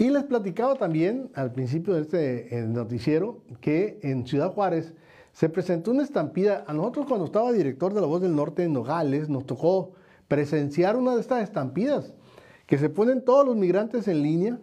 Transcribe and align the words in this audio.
Y 0.00 0.08
les 0.08 0.24
platicaba 0.24 0.76
también 0.76 1.30
al 1.34 1.52
principio 1.52 1.92
de 1.92 2.00
este 2.00 2.56
eh, 2.56 2.62
noticiero 2.62 3.42
que 3.60 4.00
en 4.02 4.26
Ciudad 4.26 4.50
Juárez 4.50 4.94
se 5.34 5.50
presentó 5.50 5.90
una 5.90 6.04
estampida. 6.04 6.64
A 6.66 6.72
nosotros 6.72 7.04
cuando 7.06 7.26
estaba 7.26 7.52
director 7.52 7.92
de 7.92 8.00
La 8.00 8.06
Voz 8.06 8.22
del 8.22 8.34
Norte 8.34 8.64
en 8.64 8.72
Nogales 8.72 9.28
nos 9.28 9.44
tocó 9.44 9.92
presenciar 10.26 10.96
una 10.96 11.14
de 11.14 11.20
estas 11.20 11.42
estampidas 11.42 12.14
que 12.64 12.78
se 12.78 12.88
ponen 12.88 13.22
todos 13.22 13.44
los 13.44 13.56
migrantes 13.56 14.08
en 14.08 14.22
línea. 14.22 14.58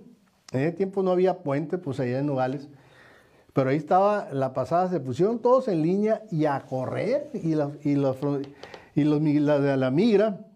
En 0.54 0.62
ese 0.62 0.72
tiempo 0.72 1.04
no 1.04 1.12
había 1.12 1.38
puente, 1.44 1.78
pues 1.78 2.00
allá 2.00 2.18
en 2.18 2.26
Nogales. 2.26 2.68
Pero 3.54 3.70
ahí 3.70 3.78
estaba, 3.78 4.30
la 4.32 4.54
pasada 4.54 4.90
se 4.90 5.00
pusieron 5.00 5.38
todos 5.38 5.68
en 5.68 5.84
línea 5.84 6.24
y 6.32 6.46
a 6.46 6.62
correr. 6.62 7.30
Y, 7.36 7.54
la, 7.54 7.70
y, 7.84 7.94
los, 7.94 8.18
la 8.96 9.60
de 9.60 9.78
la 9.78 9.92
migra, 9.92 10.47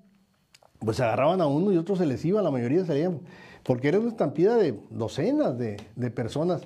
pues 0.84 0.98
se 0.98 1.04
agarraban 1.04 1.42
a 1.42 1.48
uno 1.48 1.72
y 1.72 1.78
otros 1.78 2.00
se 2.00 2.06
les 2.06 2.24
iba, 2.26 2.42
la 2.42 2.52
mayoría 2.52 2.86
salían. 2.86 3.20
Porque 3.64 3.88
era 3.88 4.00
una 4.00 4.10
estampida 4.10 4.56
de 4.56 4.74
docenas 4.90 5.58
de, 5.58 5.78
personas. 6.10 6.64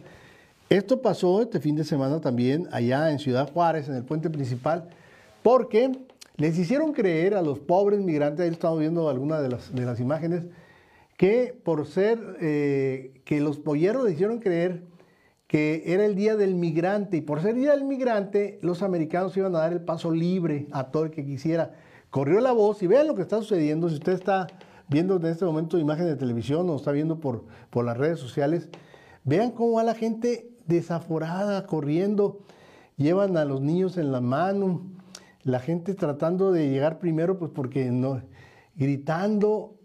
Esto 0.70 1.02
pasó 1.02 1.42
este 1.42 1.60
fin 1.60 1.76
de 1.76 1.84
semana 1.84 2.22
también 2.22 2.68
allá 2.72 3.12
en 3.12 3.20
Ciudad 3.20 3.52
Juárez, 3.52 3.90
en 3.90 3.96
el 3.96 4.04
puente 4.04 4.30
principal, 4.30 4.90
porque 5.44 5.92
les 6.38 6.58
hicieron 6.58 6.94
creer 6.94 7.36
a 7.36 7.42
los 7.42 7.60
pobres 7.60 8.00
migrantes, 8.00 8.46
ahí 8.46 8.52
estamos 8.52 8.80
viendo 8.80 9.10
algunas 9.10 9.42
de 9.42 9.50
las, 9.50 9.76
de 9.76 9.86
las 9.86 10.00
imágenes, 10.00 10.46
que 11.18 11.54
por 11.64 11.86
ser, 11.86 12.20
eh, 12.42 13.22
que 13.26 13.42
los 13.42 13.58
polleros 13.58 14.06
les 14.06 14.14
hicieron 14.14 14.40
creer 14.40 14.82
que 15.48 15.84
era 15.86 16.06
el 16.06 16.16
día 16.16 16.36
del 16.36 16.56
migrante 16.56 17.18
y 17.18 17.22
por 17.22 17.42
ser 17.42 17.56
día 17.56 17.72
del 17.72 17.84
migrante 17.84 18.58
los 18.62 18.82
americanos 18.82 19.38
iban 19.38 19.56
a 19.56 19.60
dar 19.60 19.74
el 19.74 19.82
paso 19.82 20.12
libre 20.12 20.68
a 20.72 20.86
todo 20.86 21.06
el 21.06 21.12
que 21.12 21.24
quisiera. 21.24 21.76
Corrió 22.10 22.40
la 22.40 22.52
voz 22.52 22.82
y 22.84 22.88
vean 22.88 23.08
lo 23.08 23.16
que 23.16 23.22
está 23.22 23.38
sucediendo, 23.38 23.90
si 23.90 23.96
usted 23.96 24.14
está 24.14 24.48
viendo 24.88 25.16
en 25.18 25.26
este 25.26 25.46
momento 25.46 25.78
imagen 25.78 26.06
de 26.06 26.16
televisión 26.16 26.70
o 26.70 26.76
está 26.76 26.92
viendo 26.92 27.20
por, 27.20 27.46
por 27.70 27.86
las 27.86 27.98
redes 27.98 28.20
sociales, 28.20 28.70
vean 29.24 29.52
cómo 29.52 29.74
va 29.74 29.84
la 29.84 29.96
gente 29.96 30.52
desaforada, 30.68 31.66
corriendo, 31.66 32.40
llevan 32.98 33.38
a 33.38 33.46
los 33.46 33.62
niños 33.62 33.98
en 33.98 34.12
la 34.12 34.22
mano, 34.22 34.82
la 35.44 35.60
gente 35.60 35.94
tratando 35.94 36.52
de 36.52 36.70
llegar 36.70 37.00
primero, 37.00 37.38
pues 37.38 37.52
porque 37.54 37.92
no, 37.92 38.22
gritando 38.76 39.76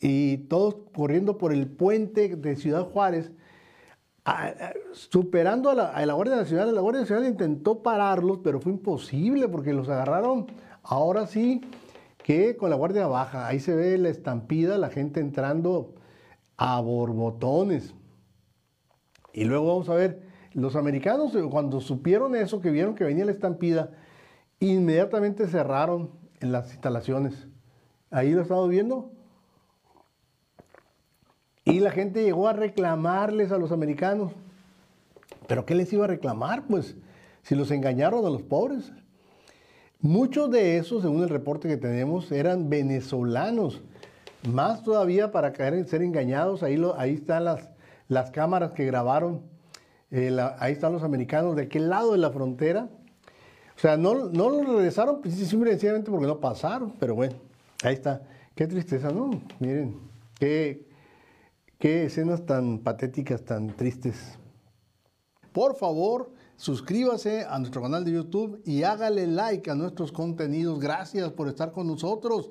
y 0.00 0.38
todos 0.48 0.76
corriendo 0.94 1.38
por 1.38 1.52
el 1.52 1.68
puente 1.68 2.36
de 2.36 2.56
Ciudad 2.56 2.84
Juárez, 2.84 3.32
superando 4.92 5.70
a 5.70 5.74
la, 5.74 6.12
Guardia 6.14 6.36
Nacional. 6.36 6.74
La 6.74 6.80
Guardia 6.80 7.02
Nacional 7.02 7.26
intentó 7.26 7.82
pararlos, 7.82 8.40
pero 8.42 8.60
fue 8.60 8.72
imposible 8.72 9.48
porque 9.48 9.72
los 9.72 9.88
agarraron 9.88 10.46
ahora 10.82 11.26
sí 11.26 11.62
que 12.18 12.56
con 12.56 12.70
la 12.70 12.76
Guardia 12.76 13.06
Baja. 13.06 13.46
Ahí 13.46 13.60
se 13.60 13.74
ve 13.74 13.96
la 13.98 14.08
estampida, 14.08 14.78
la 14.78 14.90
gente 14.90 15.20
entrando 15.20 15.94
a 16.56 16.80
borbotones. 16.80 17.94
Y 19.32 19.44
luego 19.44 19.68
vamos 19.68 19.88
a 19.88 19.94
ver, 19.94 20.22
los 20.52 20.74
americanos 20.74 21.36
cuando 21.50 21.80
supieron 21.80 22.34
eso, 22.34 22.60
que 22.60 22.70
vieron 22.70 22.94
que 22.94 23.04
venía 23.04 23.24
la 23.24 23.32
estampida, 23.32 23.92
inmediatamente 24.58 25.46
cerraron 25.46 26.10
en 26.40 26.52
las 26.52 26.72
instalaciones. 26.72 27.46
Ahí 28.10 28.32
lo 28.32 28.42
estamos 28.42 28.68
viendo. 28.68 29.12
Y 31.66 31.80
la 31.80 31.90
gente 31.90 32.22
llegó 32.22 32.46
a 32.46 32.52
reclamarles 32.52 33.50
a 33.50 33.58
los 33.58 33.72
americanos. 33.72 34.32
¿Pero 35.48 35.66
qué 35.66 35.74
les 35.74 35.92
iba 35.92 36.04
a 36.04 36.08
reclamar? 36.08 36.62
Pues 36.68 36.96
si 37.42 37.56
los 37.56 37.72
engañaron 37.72 38.24
a 38.24 38.30
los 38.30 38.42
pobres. 38.42 38.92
Muchos 40.00 40.48
de 40.50 40.76
esos, 40.76 41.02
según 41.02 41.24
el 41.24 41.28
reporte 41.28 41.66
que 41.66 41.76
tenemos, 41.76 42.30
eran 42.30 42.70
venezolanos. 42.70 43.82
Más 44.48 44.84
todavía 44.84 45.32
para 45.32 45.52
caer 45.52 45.74
en 45.74 45.88
ser 45.88 46.02
engañados. 46.02 46.62
Ahí, 46.62 46.80
ahí 46.98 47.14
están 47.14 47.44
las, 47.44 47.68
las 48.06 48.30
cámaras 48.30 48.70
que 48.70 48.84
grabaron, 48.84 49.42
eh, 50.12 50.36
ahí 50.60 50.72
están 50.72 50.92
los 50.92 51.02
americanos, 51.02 51.56
de 51.56 51.62
aquel 51.62 51.88
lado 51.88 52.12
de 52.12 52.18
la 52.18 52.30
frontera. 52.30 52.88
O 53.76 53.80
sea, 53.80 53.96
no, 53.96 54.28
no 54.28 54.50
lo 54.50 54.62
regresaron 54.62 55.20
pues, 55.20 55.34
simplemente 55.34 56.10
porque 56.10 56.28
no 56.28 56.38
pasaron, 56.38 56.92
pero 57.00 57.16
bueno, 57.16 57.34
ahí 57.82 57.94
está. 57.94 58.22
Qué 58.54 58.68
tristeza, 58.68 59.10
¿no? 59.10 59.30
Miren, 59.58 59.96
qué, 60.38 60.86
qué 61.78 62.04
escenas 62.04 62.46
tan 62.46 62.78
patéticas, 62.78 63.44
tan 63.44 63.76
tristes. 63.76 64.38
Por 65.52 65.76
favor, 65.76 66.30
suscríbase 66.56 67.44
a 67.44 67.58
nuestro 67.58 67.82
canal 67.82 68.04
de 68.04 68.12
YouTube 68.12 68.60
y 68.64 68.82
hágale 68.82 69.26
like 69.26 69.70
a 69.70 69.74
nuestros 69.74 70.12
contenidos. 70.12 70.80
Gracias 70.80 71.32
por 71.32 71.48
estar 71.48 71.72
con 71.72 71.86
nosotros. 71.86 72.50